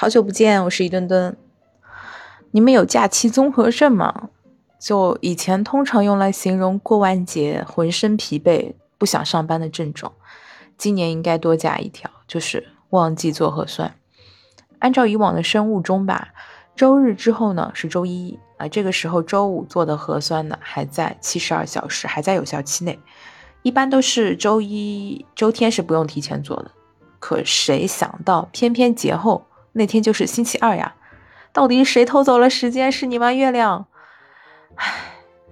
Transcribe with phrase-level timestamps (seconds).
[0.00, 1.36] 好久不见，我是一墩墩。
[2.52, 4.30] 你们有假期综合症吗？
[4.78, 10.10] 就以前通常用来形容过完节浑身疲惫、不想上班的症状，
[10.78, 13.94] 今年应该多加一条，就是忘记做核酸。
[14.78, 16.28] 按照以往的生物钟吧，
[16.74, 22.98] 周日之后呢是周一啊，这个时候周五做的核酸呢还在七十二小时，还在有效期内。
[23.60, 26.70] 一般都是周一、周天是不用提前做的。
[27.18, 30.94] 可谁想到，偏偏节后那天就是星期二呀！
[31.52, 32.90] 到底谁偷走了时间？
[32.90, 33.86] 是你吗，月亮？
[34.76, 34.92] 唉，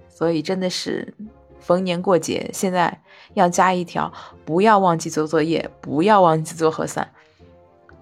[0.07, 1.13] 所以真的是
[1.59, 3.01] 逢年过节，现在
[3.33, 4.11] 要加一条：
[4.45, 7.07] 不要忘记做作业，不要忘记做核酸。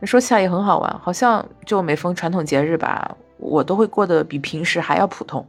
[0.04, 5.44] 说起来也很好玩，好像就每逢传统节日吧，我都会过得比平时还要普通。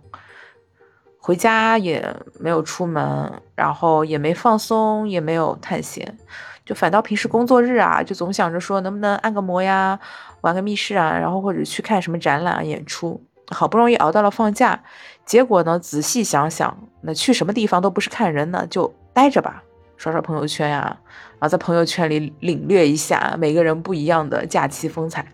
[1.28, 6.16] 回家也没有出门，然后也没放松，也没有探险，
[6.64, 10.00] 就反倒平时工作日啊，就总想着说能不能按个摩呀，
[10.40, 13.22] 玩个密室啊，然后或者去看什么展览啊、演出。
[13.50, 14.82] 好不容易熬到了放假，
[15.26, 19.62] 结果呢，仔细想想，那去什么地方都不是看人呢，就待着吧，
[19.98, 20.98] 刷刷朋友圈呀，
[21.32, 25.30] 然后在朋友圈里领略一下每个人不一样的假期风采。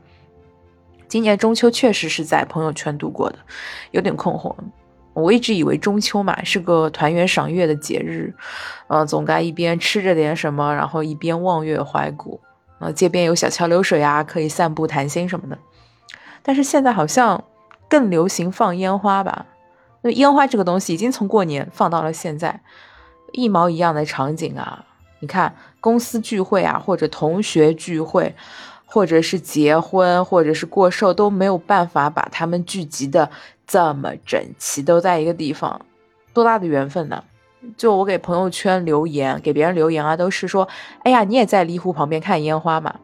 [1.06, 3.38] 今年中秋确实是在朋友圈度过的，
[3.92, 4.52] 有点困惑。
[5.14, 8.34] 我一直以为中秋嘛是个团圆赏月的节日，
[8.88, 12.40] 呃，总该一边吃着点什么，然后一边望月怀古，
[12.80, 15.56] 呃，街边有小桥流水啊，可以散步谈心什么的。
[16.42, 17.42] 但是现在好像
[17.88, 19.46] 更流行放烟花吧？
[20.02, 22.60] 那烟花这个东西已经从过年放到了现在，
[23.32, 24.84] 一毛一样的场景啊！
[25.20, 28.34] 你看，公司聚会啊，或者同学聚会，
[28.94, 33.28] 或者是结婚，或者是过寿，都没有办法把他们聚集的。
[33.66, 35.80] 这么整齐，都在一个地方，
[36.32, 37.24] 多大的缘分呢？
[37.76, 40.68] 就我给朋友圈留言，给别人留言啊，都是说，
[41.02, 42.94] 哎呀，你也在离湖旁边看烟花嘛？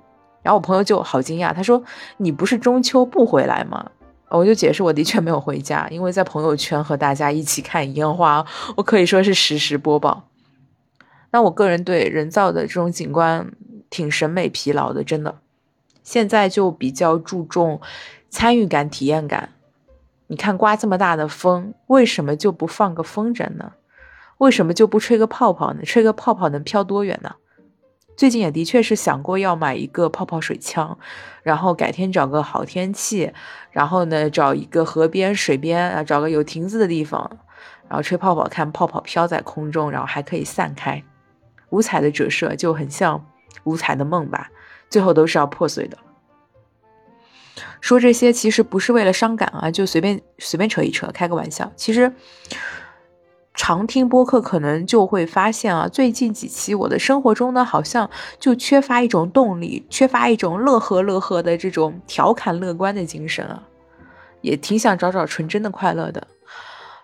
[0.42, 1.82] 然后我朋友就好惊讶，他说，
[2.18, 3.90] 你不是中秋不回来吗？
[4.28, 8.46] 我就解释，我的确没有回家，因为在朋友圈和大家一起看烟花，
[8.76, 10.28] 我可以说是实时播报。
[11.32, 13.50] 那我个人对人造的这种景观
[13.90, 15.34] 挺审美疲劳的，真的。
[16.02, 17.80] 现在就比较注重
[18.28, 19.50] 参与感、体验感。
[20.26, 23.72] 你看，刮这么大的风，为什么就不放个风筝呢？
[24.38, 25.82] 为什么就不吹个泡泡呢？
[25.84, 27.34] 吹个泡泡能飘多远呢？
[28.16, 30.98] 最近也的确是想过要买一个泡泡水枪，
[31.42, 33.32] 然后改天找个好天气，
[33.70, 37.38] 然后呢找一个河边、水边啊，找个有亭子的地方，
[37.88, 41.02] 然后吹泡泡，看泡泡飘在空中，然后还可以散开，
[41.70, 43.26] 五彩的折射就很像
[43.64, 44.50] 五彩的梦吧，
[44.90, 45.96] 最后都是要破碎的。
[47.80, 51.72] 说这些其实不是为了伤感啊，就随便随便扯一扯，开个玩笑。
[51.76, 52.12] 其实
[53.54, 63.62] 常听播客可能就会发现啊，最近几期我的生活中呢，好像就缺乏一种动力，缺乏一种乐呵乐呵的这种调侃乐观的精神啊，
[64.42, 66.26] 也挺想找找纯真的快乐的。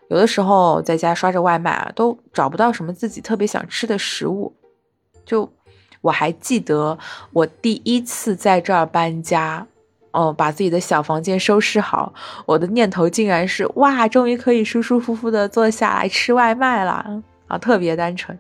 [0.09, 4.55] 有的时候在家刷着外卖啊，都找不到什么自己特别想吃的食物。
[5.25, 5.51] 就
[6.07, 6.99] 我还记得
[7.33, 9.67] 我第一次在这儿搬家。
[10.13, 12.15] 哦，把自己的小房间收拾好，
[12.47, 18.39] 我的念头竟然是哇，终于可以舒舒服服的坐下来吃外卖了啊，特别单纯。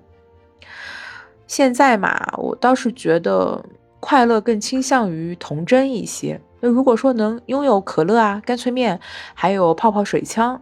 [1.46, 3.62] 现在嘛，我倒是觉得
[4.00, 6.40] 快乐更倾向于童真一些。
[6.60, 8.98] 那如果说能拥有可乐啊、干脆面，
[9.34, 10.58] 还有泡泡水枪，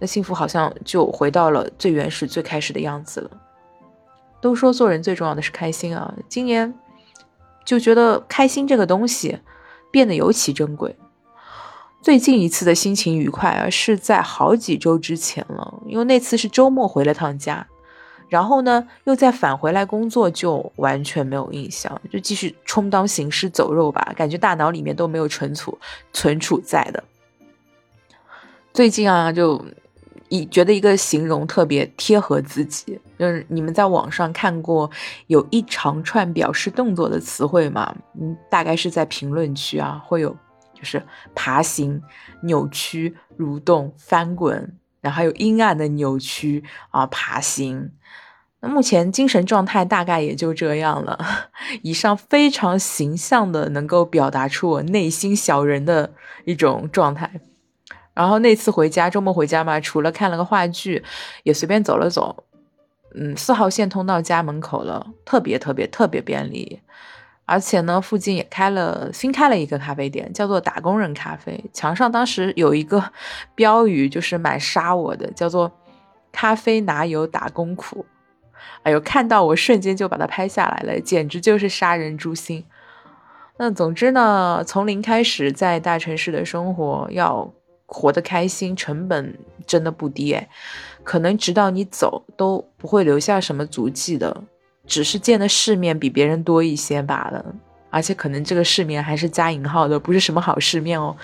[0.00, 3.30] 那幸福好像就回到了最原始、最开始的样子了。
[4.40, 6.72] 都说做人最重要的是开心啊，今年
[7.64, 9.38] 就觉得开心这个东西。
[9.90, 10.94] 变得尤其珍贵。
[12.02, 17.66] 最近一次的心情愉快啊，是在好几周之前了，因为那次是周末回了趟家，
[18.28, 25.78] 然后呢又再返回来工作，就完全没有印象，就继续充当行尸走肉吧，感觉大脑里面都没有存储
[26.12, 27.02] 存储在的。
[28.74, 29.64] 最近啊，就
[30.28, 34.90] 一觉得一个形容特别贴合自己，就是你们在网上看过
[35.26, 37.94] 有一长串表示动作的词汇吗？
[38.20, 40.30] 嗯，大概是在评论区啊，会有
[40.74, 41.02] 就是
[41.34, 42.00] 爬行、
[42.42, 47.90] 扭曲、蠕动、翻滚，然后还有阴暗的扭曲啊，爬行。
[48.60, 51.50] 那目前精神状态大概也就这样了。
[51.82, 56.12] 以上非常形象的能够表达出我内心小人的
[56.44, 57.40] 一种状态。
[58.18, 61.04] 然后那次回家，周末回家嘛，除了看了个话剧，
[61.44, 62.42] 也随便走了走。
[63.14, 66.80] 嗯，四号线通到家门口了，特别特别特别便利。
[67.44, 71.64] 而且呢，附近也开了新开了一个咖啡店，叫做打工人咖啡。
[71.72, 73.12] 墙上当时有一个
[73.54, 75.70] 标语，就是蛮杀我的，叫做
[76.32, 78.04] “咖啡哪有打工苦”。
[78.82, 82.64] 哎呦，看到我瞬间就把它拍下来了，简直就是杀人诛心。
[83.58, 87.52] 那总之呢，从零开始在大城市的生活，要
[87.88, 89.36] 活得开心，成本
[89.66, 90.48] 真的不低哎。
[91.02, 94.44] 可能直到你走都不会留下什么足迹的，
[94.86, 97.44] 只是见的世面比别人多一些罢了。
[97.90, 101.16] 而且可能这个世面还是加引号的，不是什么好世面哦。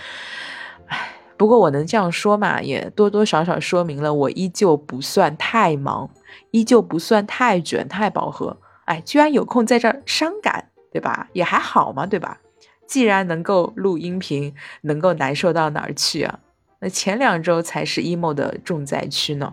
[0.87, 6.11] 唉，不过我能这样说嘛，也多多少少说明了我依旧不算太忙，
[6.51, 8.57] 依旧不算太卷太饱和。
[8.87, 10.71] 哎，居然有空在这儿伤感。
[10.95, 11.29] 对吧？
[11.33, 12.39] 也还好嘛，对吧？
[12.87, 16.39] 既然能够录音频，能够难受到哪儿去啊？
[16.85, 19.51] 那前两周才是 emo 的重灾区呢。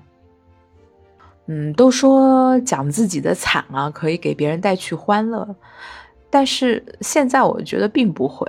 [1.48, 5.56] 嗯，都说讲自己的惨啊，可以给别人带去欢乐，
[6.30, 8.46] 但是现在我觉得并不会。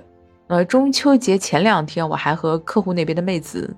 [0.49, 3.73] 呃，中秋节前两天我还和客户那边的妹子。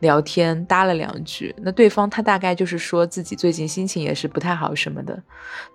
[0.00, 5.22] 聊天搭了两句，那对方他大概就是说自己最近心情也是不太好什么的，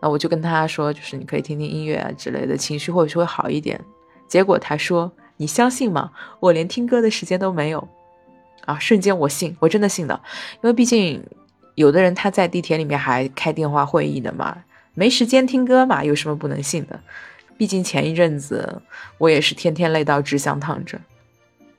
[0.02, 3.80] 那我就跟他说，就是你可以听听音乐啊之类的，情绪或许会好一点。
[4.28, 6.10] 结果他说：“你相信吗？
[6.40, 7.88] 我连听歌的时间都没有。”
[8.64, 10.22] 啊，瞬间我信，我真的信了，
[10.56, 11.22] 因为毕竟
[11.76, 14.58] 有的人他在地铁里面还开电话会议的嘛，
[14.94, 17.00] 没时间听歌嘛，有什么不能信的？
[17.58, 18.82] 毕竟前一阵子
[19.18, 21.00] 我也是天天累到只想躺着，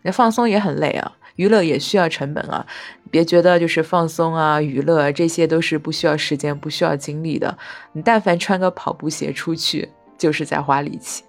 [0.02, 1.12] 那放松也很累啊。
[1.36, 2.66] 娱乐也需要成本啊，
[3.10, 7.58] 别觉得就是放松啊、娱乐这些都是不需要时间、不需要精力的。
[7.92, 9.86] 你但凡穿个跑步鞋出去，
[10.16, 11.22] 就是在花力气。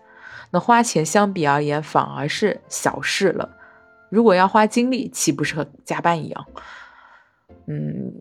[0.49, 3.56] 那花钱相比而言反而是小事了。
[4.09, 6.45] 如果要花精力，岂不是和加班一样？
[7.67, 8.13] 嗯，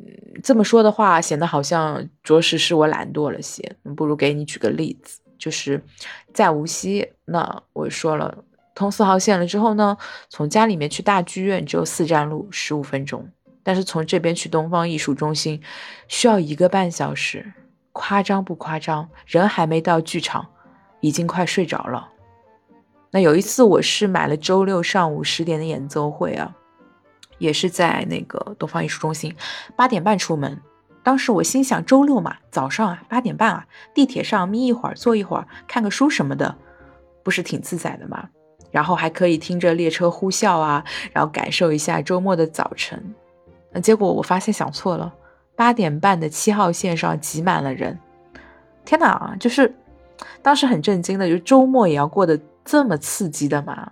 [0.42, 3.76] 这么说的话，显得好像着实是我懒惰了些。
[3.96, 5.82] 不如给你举个例子，就是
[6.32, 8.44] 在无锡，那我说了。
[8.74, 9.96] 通四号线了之后呢，
[10.28, 13.26] 从家里面去大剧院只有四站路，十五分钟。
[13.62, 15.60] 但是从这边去东方艺术中心
[16.08, 17.52] 需要一个半小时，
[17.92, 19.08] 夸张不夸张？
[19.26, 20.46] 人还没到剧场，
[21.00, 22.08] 已经快睡着了。
[23.16, 26.54] 那有一次我是买了周六上午十点的演奏会啊，
[27.38, 29.34] 也是在那个东方艺术中心，
[29.74, 30.60] 八点半出门。
[31.02, 36.54] 当时我心想，周六嘛，早上啊，八点半啊，地铁上眯一会儿，坐一会儿，看个书什么的，
[37.22, 38.28] 不是挺自在的吗？
[38.70, 40.84] 然后还可以听着列车呼啸啊，
[41.14, 43.02] 然后感受一下周末的早晨。
[43.72, 45.10] 那结果我发现想错了，
[45.56, 47.98] 八点半的七号线上挤满了人。
[48.84, 49.74] 天哪，就是
[50.42, 53.90] 当时很震惊的，就周末也要过得这么刺激的嘛？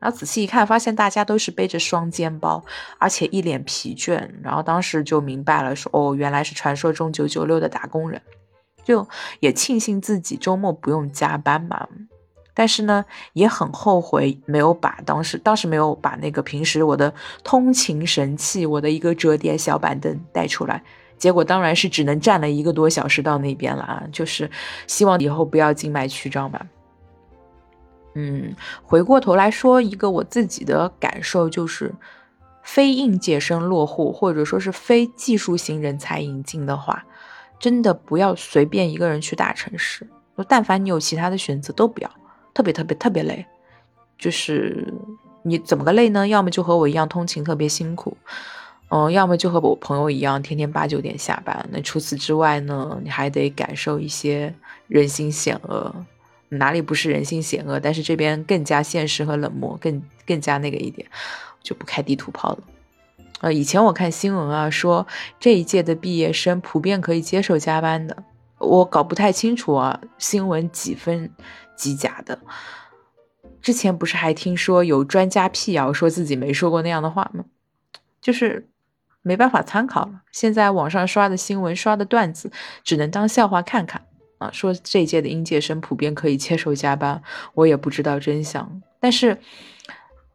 [0.00, 2.64] 然后仔细一看，发现大家都是背着双肩包，
[2.98, 4.28] 而且一脸疲倦。
[4.42, 8.20] 然后当时就明白了，说哦，原来是传说中九九六的打工人。
[8.82, 9.06] 就
[9.40, 11.86] 也庆幸自己周末不用加班嘛。
[12.52, 17.12] 但是呢，也很后悔没有把当时当时没有把那个平时我的
[17.42, 20.82] 通勤神器，我的一个折叠小板凳带出来，
[21.18, 24.02] 结果当然是只能站了一个多小时到那边了啊！
[24.12, 24.50] 就是
[24.86, 26.64] 希望以后不要静脉曲张吧。
[28.14, 31.94] 嗯，回过头来说一个我自己的感受，就是
[32.62, 37.04] 非应届生落户或者说是非技术型人才引进的话，
[37.58, 40.06] 真的不要随便一个人去大城市。
[40.48, 42.10] 但凡你有其他的选择，都不要。
[42.52, 43.44] 特别特别特别累，
[44.16, 44.94] 就是
[45.42, 46.26] 你怎么个累呢？
[46.26, 48.16] 要么就和我一样通勤特别辛苦，
[48.90, 51.68] 嗯，要么就和我朋友一样天天八九点下班。
[51.72, 54.54] 那除此之外呢，你还得感受一些
[54.86, 55.92] 人心险恶，
[56.58, 57.78] 哪里不是人心险恶？
[57.80, 61.08] 但是这边更加现实和冷漠，更更加那个一点，
[61.62, 62.58] 就不开地图炮了。
[63.40, 65.06] 呃，以前我看新闻啊，说
[65.38, 68.24] 这一届的毕业生普遍可以接受加班的，
[68.58, 71.30] 我搞不太清楚啊，新闻几分？
[71.76, 72.38] 几假的，
[73.60, 77.44] 之前不是还听说有专家辟谣，说自己没说过那样的话吗？
[78.20, 78.68] 就是
[79.22, 80.20] 没办法参考了。
[80.30, 82.52] 现在网上刷的新闻、刷的段子，
[82.84, 84.06] 只能当笑话看看
[84.52, 87.22] 说这一届的应届生普遍可以接受加班，
[87.54, 88.82] 我也不知道真相。
[89.00, 89.38] 但是，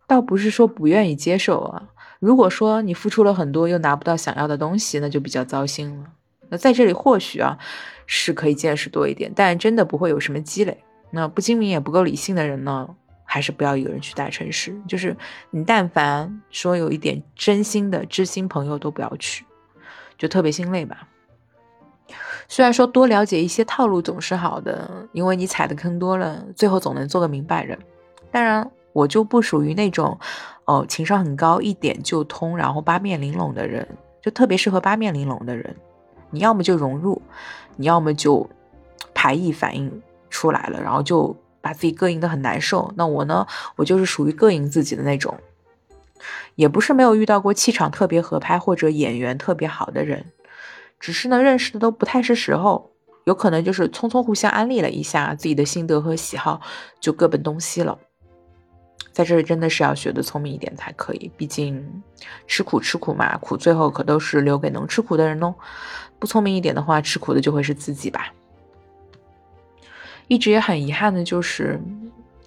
[0.08, 1.90] 倒不是说不愿意接受啊。
[2.20, 6.06] 如果说你付出了很多，又拿不到想要的东西，那就比较糟心了。
[6.50, 7.58] 那在这里或许啊，
[8.06, 10.84] 是可以见识多一点，但真的不会有什么积累。
[11.12, 12.90] 那不精明也不够理性的人呢，
[13.24, 14.76] 还是不要一个人去大城市。
[14.88, 15.16] 就是
[15.52, 19.46] 你但凡说有一点真心的知心朋友都不要去，
[20.18, 21.08] 就特别心累吧。
[22.50, 27.80] 虽然说多了解一些套路总是好的，因为你踩的坑多了，最后总能做个明白人。
[28.30, 30.20] 当然，我就不属于那种
[30.66, 33.88] 哦情商很高、一点就通，然后八面玲珑的人，
[34.22, 35.74] 就特别适合八面玲珑的人。
[36.30, 37.22] 你要么就融入，
[37.78, 38.50] 你要么就
[39.14, 40.02] 排异反应。
[40.32, 42.94] 出来了，然后就把自己膈应的很难受。
[42.96, 45.36] 那我呢，我就是属于膈应自己的那种，
[46.54, 50.24] 也不是没有遇到过气场特别合拍或者演员特别好的人，
[51.00, 52.92] 只是呢认识的都不太是时候，
[53.26, 56.60] 有可能就是匆匆互相安利了一下自己的心得和喜好，
[57.00, 57.98] 就各奔东西了。
[59.12, 62.04] 在这里真的是要学的聪明一点才可以，毕竟
[62.48, 65.54] 吃苦吃苦嘛，苦最后可都是留给能吃苦的人哦。
[66.20, 68.34] 不聪明一点的话，吃苦的就会是自己吧。
[70.28, 71.82] 一直也很遗憾的就是，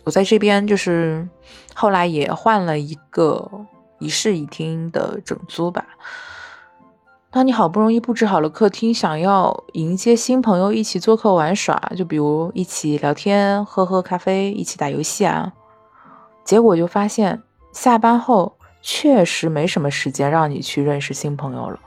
[0.04, 1.28] 我在这边就是
[1.74, 3.66] 后来也换了一个
[3.98, 5.84] 一室一厅的整租吧。
[7.32, 15.50] 当你好不容易布置好了客厅，想要迎接新朋友一起做客玩耍，就比如一起聊天、喝喝咖啡、一起打游戏啊，
[16.44, 21.80] 结果就发现下班后确实没什么时间让你去认识新朋友了，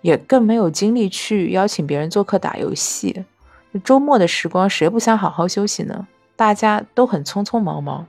[0.00, 3.24] 也更没有精力去邀请别人做客打游戏。
[3.82, 6.06] 周末的时光，谁不想好好休息呢？
[6.36, 8.06] 大家都很匆匆忙忙，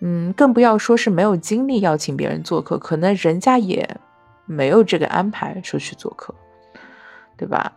[0.00, 3.98] 嗯，更不要说是没有精力邀请别人做客，可能人家也。
[4.46, 6.34] 没有这个安排说去做客，
[7.36, 7.72] 对吧？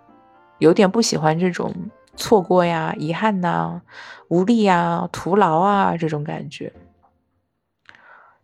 [0.59, 1.73] 有点不喜欢这种
[2.15, 3.81] 错过呀、遗憾呐、
[4.27, 6.73] 无力呀、徒劳啊这种感觉。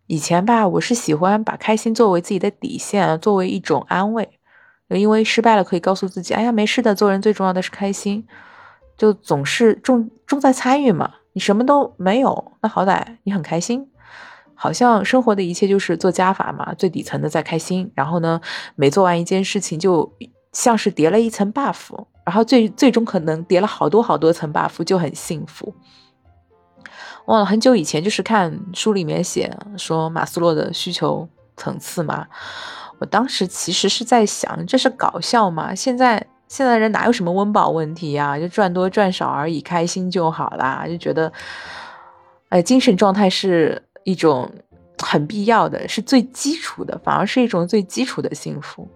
[0.08, 4.38] 以前吧，我是喜欢把开心作为自己的底线，作为一种安慰，
[4.90, 8.28] 因为失败了可以告诉自己：“哎呀，没事的，做人最重要的是开心。”
[8.96, 11.16] 就总是重重在参与嘛。
[11.32, 13.90] 你什么都没有，那好歹你很开心。
[14.64, 18.40] 好像生活的一切就是做加法嘛，最底层的在开心，然后呢，
[18.76, 20.10] 每做完一件事情，就
[20.54, 21.90] 像是叠了一层 buff，
[22.24, 25.76] 然后最最终可能叠了好多好多层 buff，就很幸福。
[27.26, 31.28] 忘了很久以前就是看书里面写说马斯洛的需求
[31.58, 32.26] 层次嘛，
[33.00, 35.76] 我当时其实是在想，这是搞笑吗？
[35.76, 38.40] 现在现在人哪有什么温饱问题呀？
[38.40, 41.30] 就赚多赚少而已，开心就好啦，就觉得，
[42.48, 43.84] 哎，精神状态是。
[44.04, 44.52] 一种
[44.98, 48.88] 很必要的是最基础的，反而是一种最基础的幸福。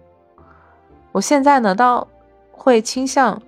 [1.12, 2.06] 我现在呢，倒
[2.52, 3.40] 会倾向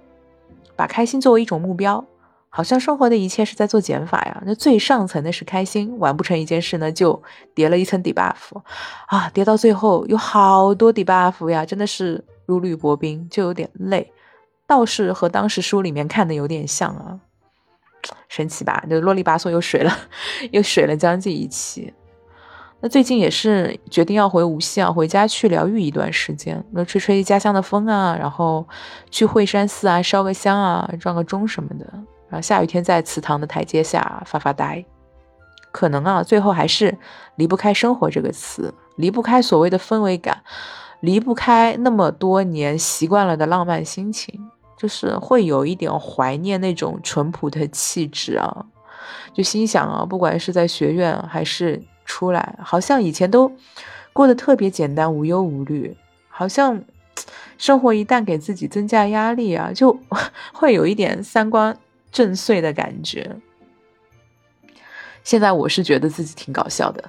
[0.77, 2.05] 把开心作为一种目标，
[2.49, 4.43] 好像生活的一切是在做减法呀。
[4.45, 7.23] 那最上层的是开心，完不成一件事呢，就
[7.55, 8.61] 叠了一层 debuff
[9.07, 14.13] 啊，叠到最后有好多 debuff 呀，真的是如履薄冰，就有点累。
[14.67, 17.21] 倒是和当时书里面看的有点像啊。
[18.29, 18.85] 神奇吧？
[18.89, 19.93] 就啰里吧嗦又水了，
[20.53, 21.93] 又水了将近一期。
[22.83, 28.67] 那最近也是决定要回无锡啊，回家去疗愈一段时间，那吹吹家乡的风啊，然后
[29.11, 31.87] 去惠山寺啊烧个香啊，撞个钟什么的。
[32.31, 34.83] 然后下雨天在祠堂的台阶下发发呆。
[35.73, 36.97] 可能啊，最后还是
[37.37, 40.43] 离不开生活这个词，离不开所谓的氛围感，
[41.01, 44.51] 离不开那么多年习惯了的浪漫心情。
[44.81, 48.65] 就是会有一点怀念那种淳朴的气质啊，
[49.35, 53.53] 就心想啊，不管是在学院还是出来，好像以前都
[54.15, 55.95] 过得特别简单，无忧无虑。
[56.31, 56.83] 好像
[57.59, 59.95] 生活一旦给自己增加压力啊，就
[60.55, 61.77] 会有一点三观
[62.11, 63.37] 震碎的感觉。
[65.23, 67.05] 现在我是觉得自己挺搞笑的，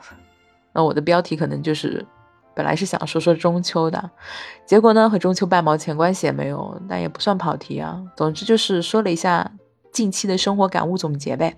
[0.74, 2.06] 那我的标题可能就是。
[2.54, 4.12] 本来是想说说中秋的，
[4.66, 8.02] 结果呢和中秋半毛钱关系也没有，但也不算跑题啊。
[8.16, 9.52] 总之就是说了一下
[9.92, 11.58] 近期的生活感悟总结呗。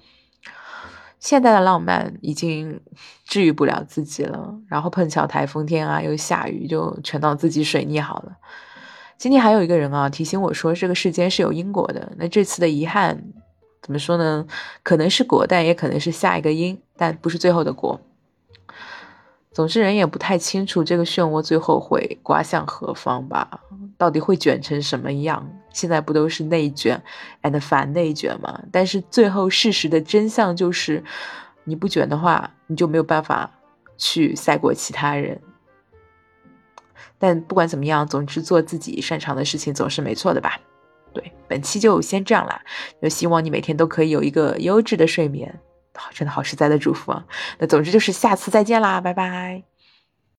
[1.20, 2.82] 现在的浪漫已经
[3.26, 8.34] 治愈不了自己了，然后碰巧台风天啊又下雨，就全当自己水逆好了。
[9.18, 13.24] 今天还有一个人啊提醒我说这个世间是有因果的，那这次的遗憾
[13.82, 14.46] 怎么说呢？
[14.84, 18.00] 可能是果，但也可能是下一个因，但不是最后的果。
[19.54, 23.48] 总之，人也不太清楚这个漩涡最后会刮向何方吧？
[23.98, 25.48] 到底会卷成什么样？
[25.72, 27.02] 现在不都是内卷
[27.44, 28.60] and 反内卷吗？
[28.72, 31.04] 但是最后事实的真相就是，
[31.64, 33.50] 你不卷的话，你就没有办法
[33.96, 35.40] 去赛过其他人。
[37.20, 40.60] 但不管怎么样，总之做自己擅长的事情总是没错的吧？
[41.14, 42.60] 对，本期就先这样啦，
[43.02, 45.60] 就希望你每天都可以有一个优质的睡眠。
[46.12, 47.26] 真的好实在的祝福啊！
[47.60, 49.73] 那总之就是下次再见啦，拜拜。